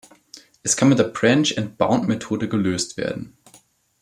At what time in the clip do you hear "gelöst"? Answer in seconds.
2.49-2.97